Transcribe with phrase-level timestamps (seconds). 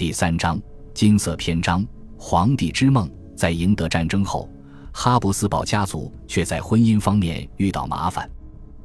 [0.00, 0.58] 第三章
[0.94, 1.86] 金色篇章：
[2.16, 3.06] 皇帝之梦。
[3.36, 4.48] 在赢得战争后，
[4.94, 8.26] 哈布斯堡家族却在婚姻方面遇到麻烦。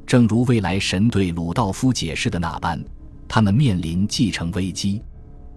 [0.06, 2.78] 正如未来神对鲁道夫解释的那般，
[3.26, 5.00] 他们面临继承危机。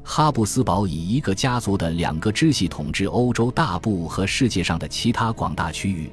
[0.01, 6.09] 哈布斯堡以一个家族的两个支系统治欧洲大部和世界上的其他广大区域，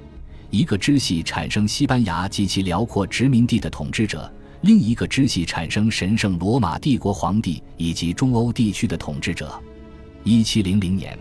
[0.51, 4.29] 一个支系产生西班牙及其辽阔殖民地的统治者，
[4.67, 9.63] 另一个支系产生神圣罗马帝国皇帝以及中欧地区的统治者。
[10.25, 11.17] 一七零零年。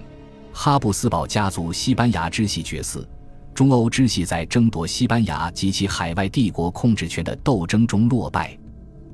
[0.52, 3.08] 哈布斯堡家族西班牙支系决死，
[3.54, 8.58] 中欧支系在争夺西班牙及其海外帝国控制权的斗争中落败，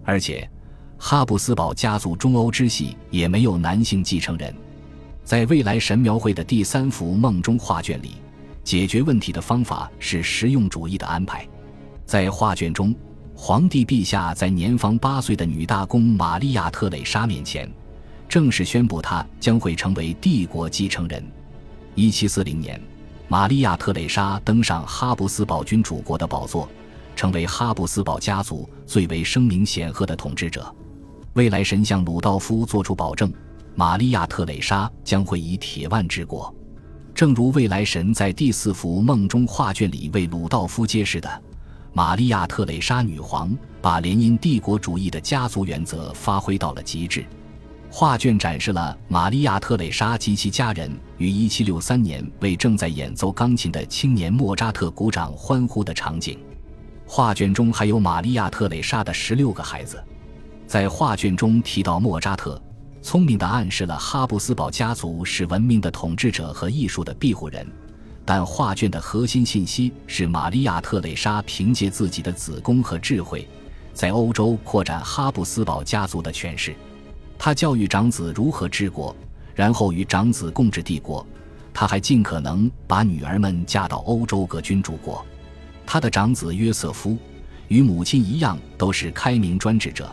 [0.05, 0.49] 而且
[0.97, 4.55] 哈布斯堡家族中欧支系也没有男性继承人。
[5.25, 8.11] 在未来神描绘的第三幅梦中画卷里，
[8.63, 11.45] 解决问题的方法是实用主义的安排。
[12.05, 12.95] 在画卷中，
[13.43, 17.67] 皇帝陛下在年方八岁的女大公玛利亚特蕾莎面前。
[18.29, 21.25] 正式宣布，她将会成为帝国继承人。
[21.95, 22.79] 一七四零年，
[23.27, 26.69] 玛利亚特蕾莎登上哈布斯堡君主国的宝座，
[27.15, 30.71] 成为哈布斯堡家族最为声名显赫的统治者。
[31.33, 33.33] 未来神向鲁道夫作出保证，
[33.73, 36.55] 玛利亚特蕾莎将会以铁腕治国。
[37.15, 41.41] 正如未来神在第四幅梦中画卷里为鲁道夫揭示的，
[41.93, 47.25] 玛利亚特蕾莎女皇把联姻帝国主义的家族原则发挥到了极致。
[47.89, 56.39] 画卷展示了玛利亚·特蕾莎及其家人于1763年为正在演奏钢琴的青年莫扎特鼓掌欢呼的场景。
[57.05, 60.01] 画卷中还有玛利亚·特蕾莎的十六个孩子。
[60.65, 62.61] 在画卷中提到莫扎特，
[63.01, 67.67] 聪明地暗示了哈布斯堡家族是文明的统治者和艺术的庇护人。
[68.33, 73.45] 但画卷的核心信息是玛利亚·特蕾莎凭借自己的子宫和智慧，
[73.93, 76.73] 在欧洲扩展哈布斯堡家族的权势。
[77.37, 79.13] 她教育长子如何治国，
[79.53, 81.27] 然后与长子共治帝国。
[81.73, 85.25] 他还尽可能把女儿们嫁到欧洲各君主国。
[85.85, 87.17] 他的长子约瑟夫
[87.67, 90.09] 与母亲一样，都是开明专制者，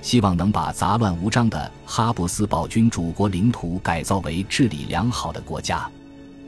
[0.00, 5.86] 希望能把杂乱无章的哈布斯堡君主国领土改造为治理良好的国家。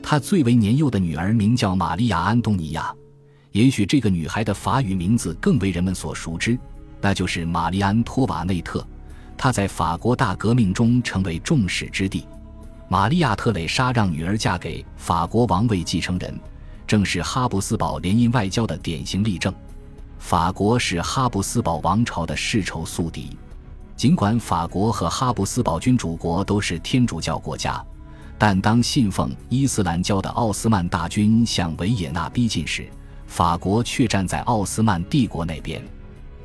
[0.03, 2.93] 他最为年幼的女儿名叫玛利亚·安东尼亚，
[3.51, 6.57] 也许这个女孩的法语名字更为人们所熟知，
[6.99, 8.85] 那就是玛丽安托瓦内特。
[9.37, 12.27] 她在法国大革命中成为众矢之的。
[12.87, 16.37] 玛利亚·特蕾莎让女儿嫁给法国王位继承人，
[16.85, 19.53] 正是哈布斯堡联姻外交的典型例证。
[20.19, 23.29] 法国是哈布斯堡王朝的世仇宿敌。
[23.95, 27.83] 尽管法国和哈布斯堡君主国都是天主教国家，
[28.43, 32.89] 但当信奉伊斯兰教的奥斯曼大军向维也纳逼近时，
[33.27, 35.79] 法国却站在奥斯曼帝国那边。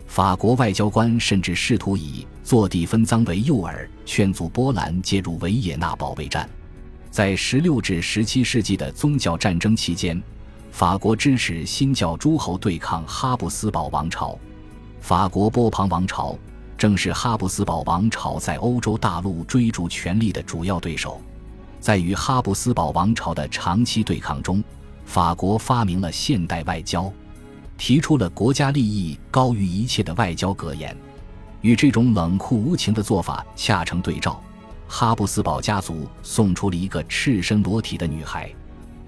[0.07, 6.47] 法国外交官甚至试图以坐地分赃为诱饵，劝阻波兰介入维也纳保卫战。
[7.11, 10.23] 在16至17世纪的宗教战争期间，
[10.71, 14.39] 法国支持新教诸侯对抗哈布斯堡王朝。
[15.01, 16.37] 法国波旁王朝
[16.77, 21.19] 正是哈布斯堡王朝在欧洲大陆追逐权力的主要对手。
[21.87, 24.61] 在与哈布斯堡王朝的长期对抗中，
[25.05, 27.13] 法国发明了现代外交。
[27.79, 30.97] 提出了国家利益高于一切的外交格言，
[31.61, 34.43] 与这种冷酷无情的做法恰成对照。
[34.89, 38.53] 哈布斯堡家族送出了一个赤身裸体的女孩。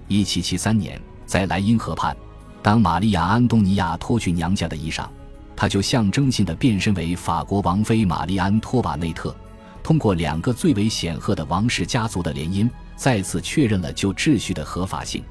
[0.07, 2.15] 1773年，在莱茵河畔，
[2.63, 5.05] 当玛利亚·安东尼亚脱去娘家的衣裳，
[5.53, 9.35] 她就象征性的变身为法国王妃玛丽安托瓦内特。
[9.81, 15.23] 通过两个最为显赫的王室家族的联姻，再次确认了旧秩序的合法性。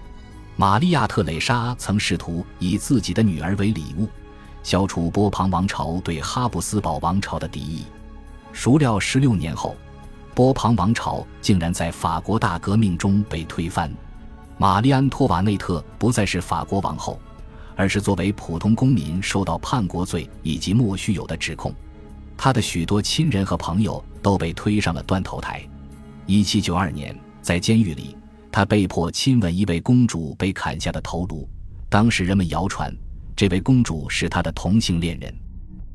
[0.56, 4.08] 玛利亚·特蕾莎曾试图以自己的女儿为礼物，
[4.62, 7.84] 消除波旁王朝对哈布斯堡王朝的敌意。
[8.52, 9.76] 孰料十六年后，
[10.34, 13.92] 波旁王朝竟然在法国大革命中被推翻。
[14.56, 17.20] 玛丽安·托瓦内特不再是法国王后，
[17.76, 21.72] 而是作为普通公民受到叛国罪以及莫须有的指控。
[22.38, 25.62] 他的许多亲人和朋友都被推上了断头台。
[26.24, 28.16] 一七九二年，在监狱里。
[28.50, 31.46] 他被迫亲吻一位公主被砍下的头颅，
[31.88, 32.92] 当时人们谣传
[33.36, 35.32] 这位公主是他的同性恋人。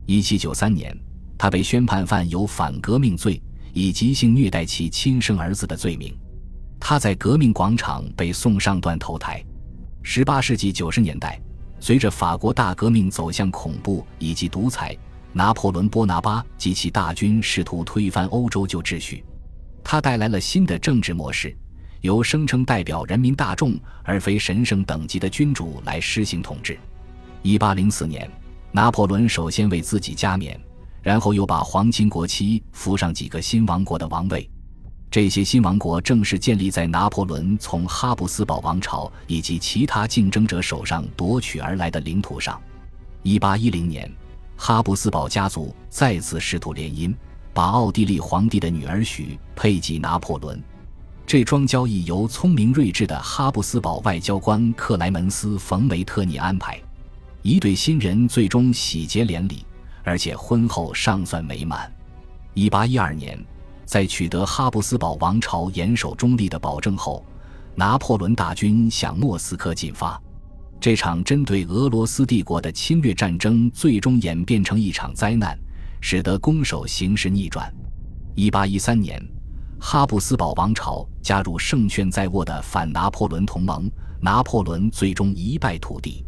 [0.06, 0.96] 一七九三年，
[1.38, 3.42] 他被宣判犯有反革命罪
[3.74, 6.16] 以及性虐待其亲生儿子的罪名。
[6.80, 9.44] 他在革命广场被送上断头台。
[10.04, 11.42] 十八世纪九十年代，
[11.80, 14.96] 随着法国大革命走向恐怖以及独裁，
[15.34, 19.26] 拿破仑·波拿巴及其大军试图推翻欧洲旧秩序，
[19.84, 21.56] 他带来了新的政治模式。
[22.02, 26.78] 由声称代表人民大众而非神圣等级的君主来施行统治。
[27.42, 28.30] 一八零四年，
[28.72, 30.60] 拿破仑首先为自己加冕，
[31.02, 34.50] 然后又把皇亲国戚扶上几个新王国的王位。
[35.10, 42.62] 这些新王国正是建立在拿破仑从哈布斯堡王朝以及其他竞争者手上夺取而来的领土上。
[43.22, 44.12] 一八一零年，
[44.56, 47.14] 哈布斯堡家族再次试图联姻，
[47.54, 50.62] 把奥地利皇帝的女儿许配给拿破仑。
[51.26, 56.80] 这桩交易由聪明睿智的哈布斯堡外交官克莱门斯·冯·梅特尼安排。
[57.42, 59.66] 一对新人最终喜结连理，
[60.04, 61.92] 而且婚后尚算美满。
[62.54, 63.38] 一八一二年。
[63.86, 67.24] 在取得哈布斯堡王朝严守中立的保证后，
[67.76, 70.20] 拿破仑大军向莫斯科进发。
[70.84, 75.58] 这场针对俄罗斯帝国的侵略战争最终演变成一场灾难，
[76.02, 77.74] 使得攻守形势逆转。
[78.36, 79.26] 一八一三年，
[79.80, 83.90] 哈布斯堡王朝加入胜券在握的反拿破仑同盟，
[84.20, 86.22] 拿破仑最终一败涂地。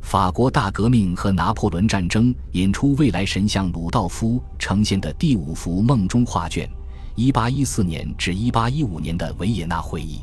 [0.00, 6.68] 法国大革命和拿破仑战争引出未来神像鲁道夫呈现的第五幅梦中画卷。
[7.14, 10.18] 一八一四年至一八一五年的维也纳会议，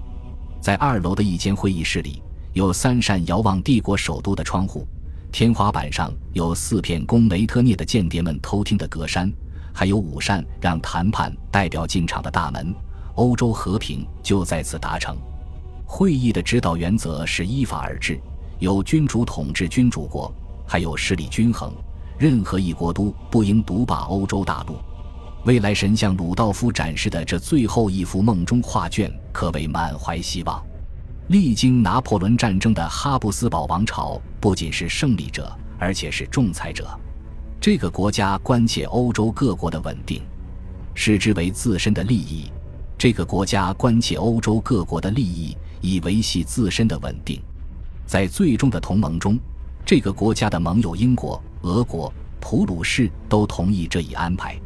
[0.60, 2.22] 在二楼的一间会议室里，
[2.60, 4.86] 有三扇遥望帝国首都的窗户，
[5.32, 9.34] 天花板上有四片供梅特涅的间谍们偷听的格栅，
[9.74, 12.76] 还有五扇让谈判代表进场的大门。
[13.16, 15.16] 欧洲和平就在此达成。
[15.86, 18.20] 会议的指导原则是依法而治，
[18.60, 20.30] 有君主统治君主国，
[20.68, 21.72] 还有势力均衡，
[22.18, 24.76] 任何一国都不应独霸欧洲大陆。
[25.46, 30.62] 未来神像鲁道夫展示的这最后一幅梦中画卷，可谓满怀希望。
[31.30, 36.90] 历经拿破仑战争的哈布斯堡王朝不仅是胜利者，而且是仲裁者。
[37.62, 40.24] 这个国家关切欧洲各国的稳定，
[40.96, 42.52] 视之为自身的利益。
[42.98, 47.40] 这个国家关切欧洲各国的利益，以维系自身的稳定。
[48.08, 49.38] 在最终的同盟中，
[49.86, 54.60] 这个国家的盟友英国、俄国、普鲁士都同意这一安排。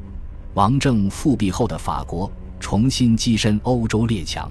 [0.53, 4.49] 王政复辟后的法国重新跻身欧洲列强，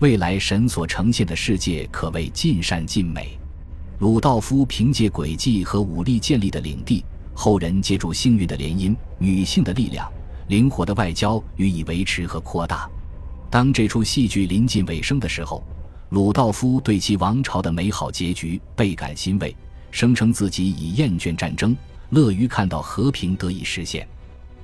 [0.00, 3.38] 未来神所呈现的世界可谓尽善尽美。
[4.00, 10.10] 鲁道夫凭借诡计和武力建立的领地，后人借助幸运的联姻、女性的力量、
[10.48, 12.90] 灵活的外交予以维持和扩大。
[13.48, 15.62] 当这出戏剧临近尾声的时候，
[16.10, 19.56] 鲁道夫对其王朝的美好结局倍感欣慰，
[19.92, 21.74] 声称自己已厌倦战争，
[22.10, 24.06] 乐于看到和平得以实现。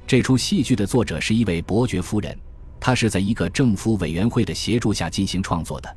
[0.09, 2.37] 这出戏剧的作者是一位伯爵夫人，
[2.81, 5.97] 他是在一个政府委员会的协助下进行创作的。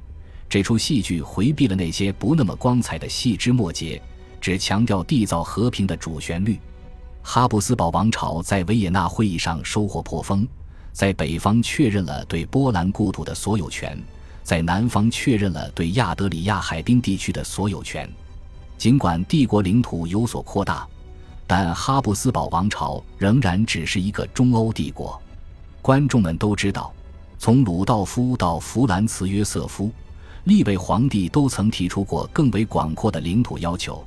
[0.49, 3.99] 这出戏剧回避了那些不那么光彩的细枝末节，
[4.41, 6.59] 只强调缔造和平的主旋律。
[7.23, 10.45] 哈布斯堡王朝在维也纳会议上收获颇丰，
[10.91, 13.97] 在北方确认了对波兰故土的所有权，
[14.43, 18.07] 在南方确认了对亚德里亚海滨地区的所有权。
[18.77, 20.85] 尽管帝国领土有所扩大。
[21.45, 25.21] 但哈布斯堡王朝仍然只是一个中欧帝国。
[25.83, 26.93] 观众们都知道，
[27.37, 29.91] 从鲁道夫到弗兰茨·约瑟夫，
[30.45, 34.01] 历位皇帝都曾提出过更为广阔的领土要求，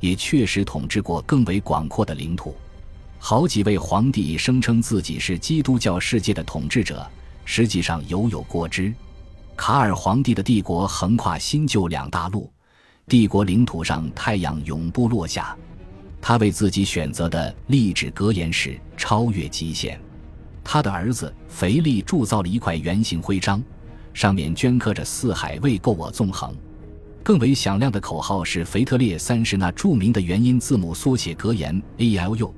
[0.00, 2.56] 也确实统治过更为广阔的领土。
[3.18, 7.06] 好几位皇帝声称自己是基督教世界的统治者，
[7.44, 8.90] 实际上犹有过之。
[9.54, 12.50] 卡尔皇帝的帝国横跨新旧两大陆，
[13.06, 15.54] 帝国领土上太阳永不落下。
[16.22, 20.00] 他为自己选择的历史格言是“超越极限”。
[20.70, 23.62] 他的儿子腓力铸造了一块圆形徽章，
[24.12, 26.54] 上面镌刻着“四海未够我纵横”。
[27.24, 32.52] 更为响亮的口号是腓特烈三世那著名的元音字母缩写格言 “ALU”。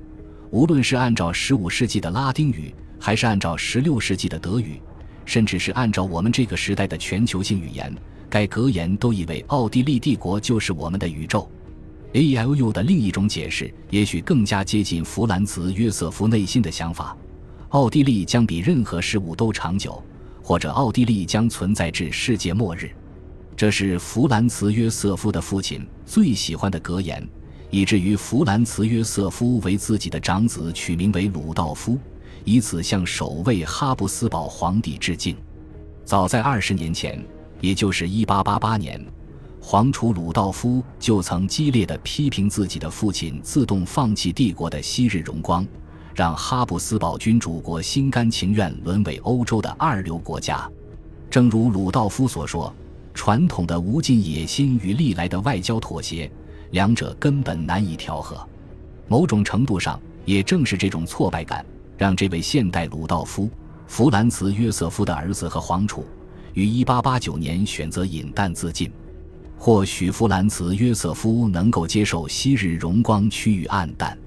[0.49, 4.81] 无论是按照15世纪的拉丁语，还是按照16世纪的德语，
[5.23, 7.95] 甚至是按照我们这个时代的全球性语言，
[8.29, 11.49] 该格言都以为奥地利帝国就是我们的宇宙。
[12.11, 17.15] ALU 的另一种解释，也许更加接近弗兰茨·约瑟夫内心的想法：
[17.71, 20.03] 奥地利将比任何事物都长久，
[20.43, 22.91] 或者奥地利将存在至世界末日。
[23.55, 27.25] 这是弗兰茨·约瑟夫的父亲最喜欢的格言，
[27.69, 31.97] 以至于弗兰茨·约瑟夫为自己的长子取名为鲁道夫，
[32.43, 35.37] 以此向首位哈布斯堡皇帝致敬。
[36.03, 37.23] 早在二十年前，
[37.61, 39.05] 也就是1888年。
[39.61, 45.65] 皇储鲁道夫就曾激烈的批评自己的父亲自动放弃帝国的昔日荣光，
[46.15, 50.69] 让哈布斯堡君主国心甘情愿沦为欧洲的二流国家。
[51.29, 52.73] 正如鲁道夫所说
[53.13, 56.29] ：“传统的无尽野心与历来的外交妥协，
[56.71, 58.45] 两者根本难以调和。”
[59.07, 61.65] 某种程度上，也正是这种挫败感，
[61.97, 63.45] 让这位现代鲁道夫·
[63.87, 66.05] 弗兰茨·约瑟夫的儿子和皇储，
[66.53, 68.91] 于1889年选择饮弹自尽。
[69.57, 74.17] 或许弗兰茨·约瑟夫能够接受昔日荣光趋于暗淡，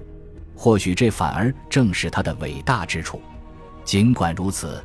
[0.55, 3.21] 或许这反而正是他的伟大之处。
[3.83, 4.83] 尽管如此，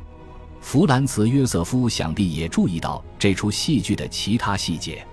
[0.59, 5.05] 弗兰茨·约瑟夫想必也注意到这出戏剧的其他细节。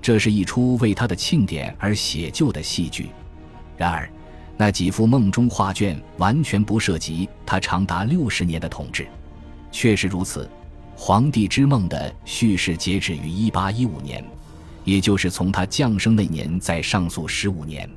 [0.00, 3.10] 这是一出为他的庆典而写就的戏剧。
[3.76, 4.08] 然而，
[4.56, 9.06] 那几幅梦中画卷完全不涉及他长达六十年的统治。
[9.72, 10.44] 确实如此，
[10.96, 14.24] 《皇帝之梦》的叙事截止于一八一五年，
[14.84, 17.90] 也就是从他降生那年再上溯十五年。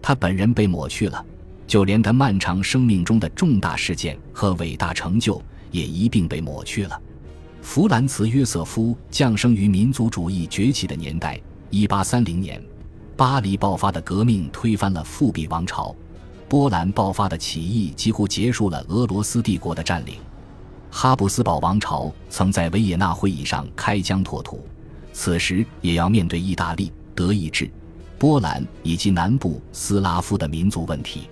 [0.00, 1.22] 他本人被抹去了，
[1.70, 7.00] 就连他漫长生命中的重大事件和伟大成就也一并被抹去了。
[7.62, 12.60] 弗兰茨·约瑟夫降生于民族主义崛起的年代，一八三零年。
[13.16, 15.94] 巴黎爆发的革命推翻了复辟王朝，
[16.48, 20.16] 波兰爆发的起义几乎结束了俄罗斯帝国的占领。
[20.90, 24.66] 哈布斯堡王朝曾在维也纳会议上开疆拓土，
[25.12, 27.70] 此时也要面对意大利、德意志、
[28.18, 31.28] 波兰以及南部斯拉夫的民族问题。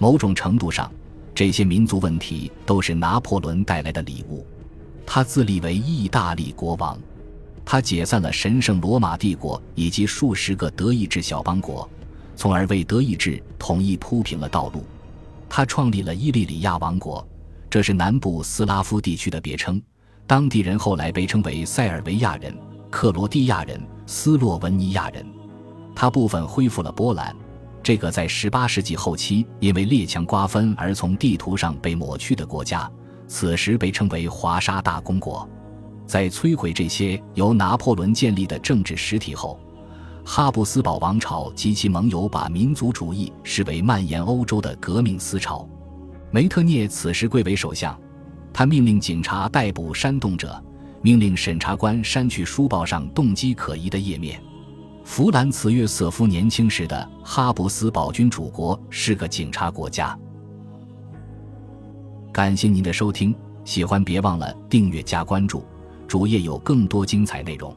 [0.00, 0.90] 某种程度上，
[1.34, 4.46] 这些民族问题都是拿破仑带来的礼物。
[5.04, 6.98] 他自立为意大利国王。
[7.66, 11.88] 他解散了神圣罗马帝国以及数十个德意志小邦国，
[12.34, 14.84] 从而为德意志统一铺平了道路。
[15.50, 17.24] 他创立了伊利里亚王国，
[17.68, 19.80] 这是南部斯拉夫地区的别称，
[20.26, 22.56] 当地人后来被称为塞尔维亚人、
[22.88, 25.24] 克罗地亚人、斯洛文尼亚人。
[25.94, 27.36] 他部分恢复了波兰，
[27.82, 32.90] 这个在18世纪后期因为列强瓜分而从地图上被抹去的国家，
[33.26, 35.48] 此时被称为华沙大公国。
[36.06, 39.58] 在摧毁这些由拿破仑建立的政治实体后，
[40.24, 45.66] 哈布斯堡王朝及其盟友把民族主义视为蔓延欧洲的革命思潮。
[46.30, 47.98] 梅特涅此时贵为首相，
[48.52, 50.62] 他命令警察逮捕煽动者，
[51.00, 54.40] 命令审查官删去书报上动机可疑的页面。
[55.10, 60.16] 弗兰茨·约瑟夫年轻时的哈布斯堡君主国是个警察国家。
[62.32, 65.64] 感谢您的收听，喜欢别忘了订阅加关注。
[66.06, 67.76] 主页有更多精彩内容。